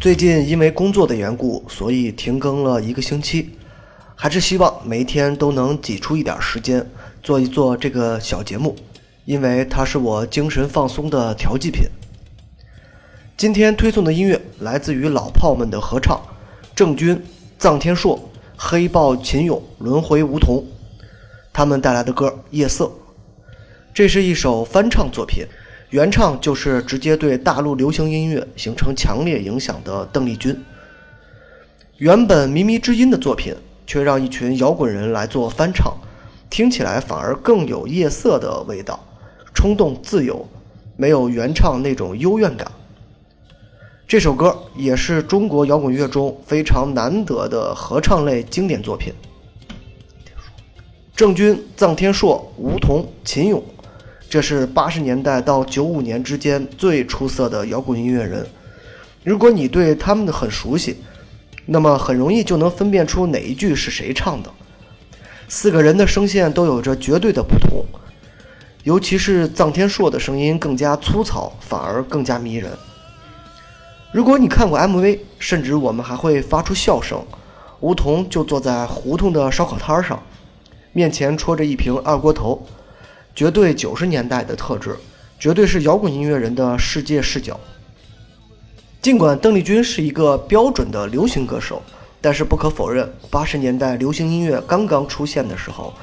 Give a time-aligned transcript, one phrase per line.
[0.00, 3.50] 最近因为工作的缘故，所以停更了一个星期。
[4.16, 6.84] 还是希望每一天都能挤出一点时间
[7.22, 8.74] 做一做这个小节目，
[9.30, 11.84] 因为它是我精神放松的调剂品。
[13.36, 16.20] 今天推送的音乐来自于老炮们的合唱，
[16.74, 17.22] 郑钧、
[17.56, 20.66] 臧天朔、黑豹、秦勇、轮回梧桐，
[21.52, 22.86] 他们带来的歌《夜色》。
[23.94, 25.46] 这是一首翻唱作品。
[25.90, 30.60] 原唱就是直接对大陆流行音乐形成强烈影响的邓丽君。
[31.98, 33.54] 原本靡靡之音的作品，
[33.86, 35.96] 却让一群摇滚人来做翻唱，
[36.50, 38.98] 听起来反而更有夜色的味道，
[39.60, 40.48] 冲动自由，
[40.96, 42.66] 没有原唱那种幽怨感。
[44.08, 49.12] 这首歌也是中国摇滚乐中非常难得的合唱类经典作品。
[51.14, 53.62] 郑钧、臧天朔、吴彤、秦勇。
[54.30, 58.46] 这是八十年代到九五年之间最出色的摇滚音乐人。
[59.22, 60.96] 如果你对他们很熟悉，
[61.66, 64.50] 那么很容易就能分辨出哪一句是谁唱的。
[65.48, 67.84] 四个人的声线都有着绝对的不同，
[68.82, 72.70] 尤其是臧天朔的声音更加粗糙，反而更加迷人。
[74.12, 77.22] 如果你看过 MV，甚至我们还会发出笑声。
[77.80, 80.22] 梧桐就坐在胡同的烧烤摊上，
[80.92, 82.66] 面前戳着一瓶二锅头。
[83.34, 84.96] 绝对九十年代的特质，
[85.38, 87.58] 绝对是摇滚音乐人的世界视角。
[89.00, 91.82] 尽管邓丽君是一个标准的流行歌手，
[92.20, 95.94] 但是不可否认，八十年代流行音乐刚刚出现的时候，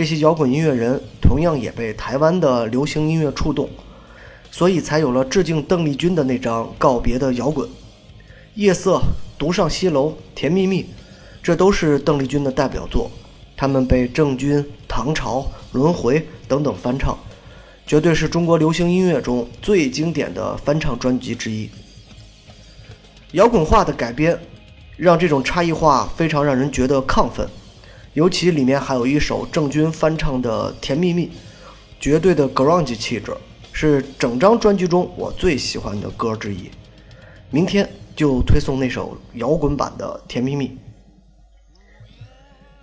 [0.00, 3.68] 这些摇滚音乐人同样也被台湾的流行音乐触动，
[4.50, 7.68] 所以才有了致敬邓丽君的那张告别的摇滚。
[8.54, 8.98] 夜色、
[9.36, 10.86] 独上西楼、甜蜜蜜，
[11.42, 13.10] 这都是邓丽君的代表作。
[13.54, 17.14] 他们被郑钧、唐朝、轮回等等翻唱，
[17.86, 21.68] 绝对是中国流行音乐中最经典的翻唱专辑之一。
[23.32, 24.40] 摇滚化的改编，
[24.96, 27.46] 让这种差异化非常让人觉得亢奋。
[28.14, 31.26] 尤其里面还有一首郑钧翻唱的《甜蜜蜜》，
[32.00, 33.32] 绝对的 grunge 气质，
[33.72, 36.68] 是整张专辑中我最喜欢的歌之一。
[37.50, 40.68] 明天就推送那首摇滚版的《甜蜜蜜》。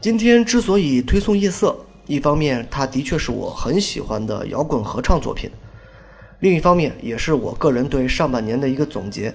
[0.00, 1.70] 今天之所以推送《夜色》，
[2.06, 5.50] 一方面它的确是我很喜欢的摇滚合唱作品，
[6.38, 9.34] 另一方面也是我个人对上半年的一个总结。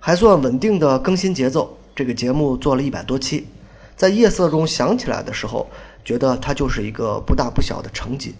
[0.00, 3.46] 还算稳定的更新节奏，这个节目做了一百多期，
[3.96, 5.66] 在夜色中想起来的时候，
[6.04, 8.34] 觉得它就是一个不大不小的成绩。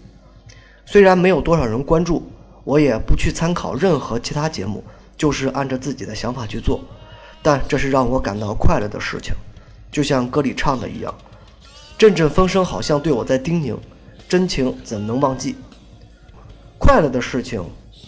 [0.85, 2.29] 虽然没有多少人关注，
[2.63, 4.83] 我也不去参考任何其他节目，
[5.15, 6.83] 就是按照自己的想法去做，
[7.41, 9.33] 但这是让我感到快乐的事情。
[9.91, 11.13] 就像歌里唱的一样，
[11.97, 13.77] 阵阵风声好像对我在叮咛，
[14.27, 15.55] 真情怎能忘记？
[16.77, 17.63] 快乐的事情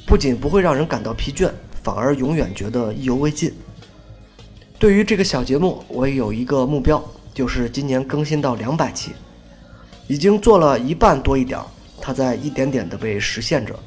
[0.06, 1.50] 不仅不会让人感到疲倦，
[1.81, 3.53] 反而永远觉得意犹未尽。
[4.77, 7.01] 对于这个小节目，我也有一个目标，
[7.35, 9.12] 就是今年更新到两百期，
[10.07, 11.59] 已经做了一半多一点，
[12.00, 13.78] 它在一点点的被实现着。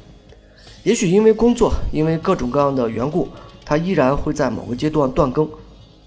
[0.83, 3.27] 也许因为工作，因为各种各样的缘故，
[3.65, 5.49] 它依然会在某个阶段断更，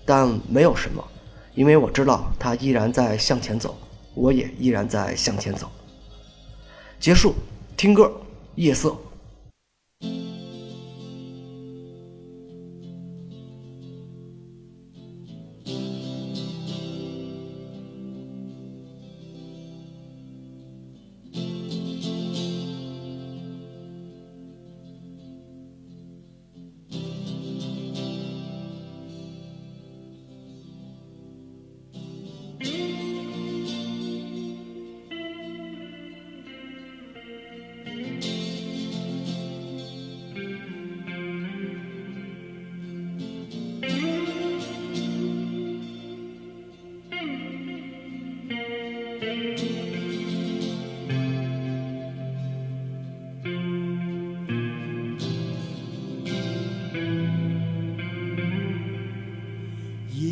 [0.05, 1.05] 但没有什么。
[1.55, 3.77] 因为我知道他依然在向前走，
[4.15, 5.71] 我也依然在向前走。
[6.99, 7.35] 结束，
[7.77, 8.11] 听歌，
[8.55, 8.97] 夜色。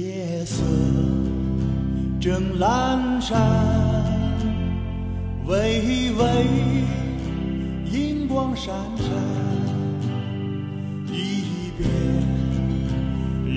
[0.01, 0.63] 夜色
[2.19, 3.39] 正阑珊，
[5.47, 6.47] 微微
[7.93, 9.05] 银光闪闪，
[11.13, 11.87] 一遍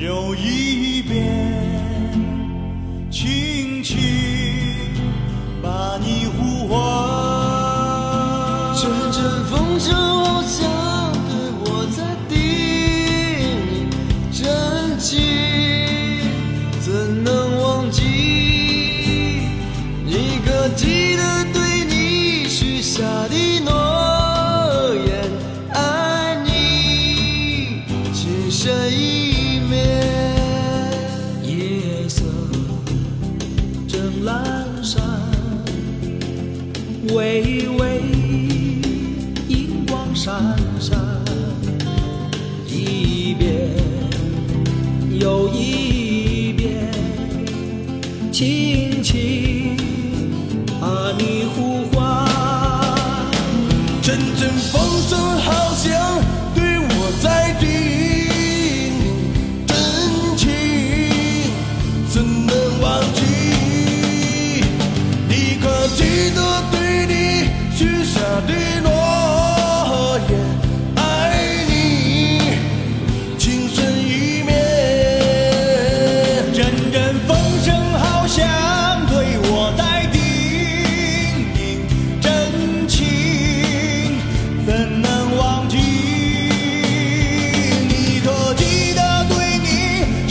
[0.06, 1.16] 又一遍，
[3.10, 3.98] 轻轻
[5.62, 6.74] 把你呼唤。
[8.75, 9.95] 阵阵风声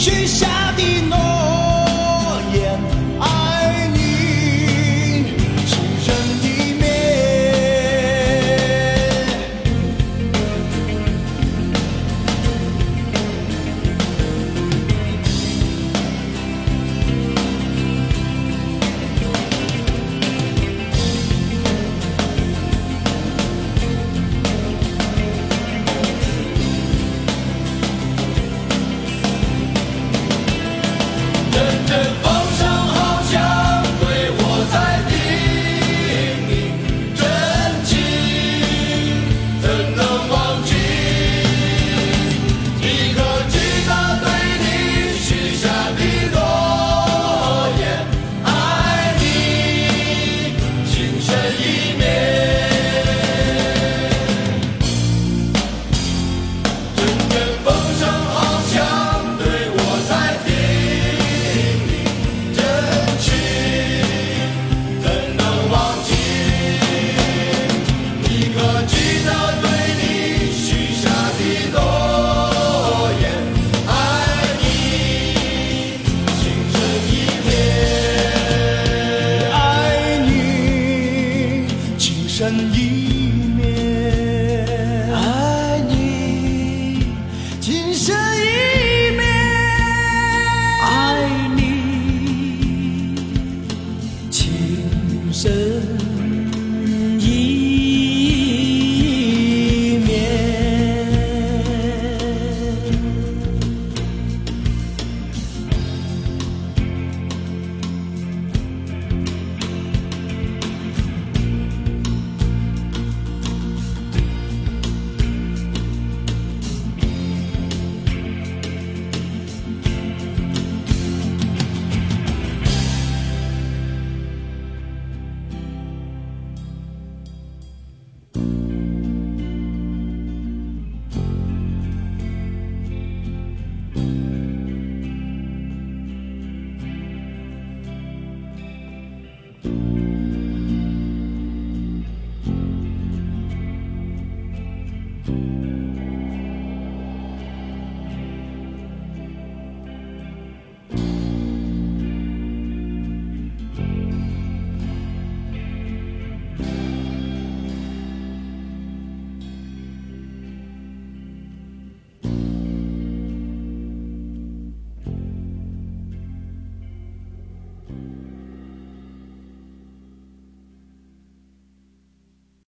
[0.03, 0.92] 许下的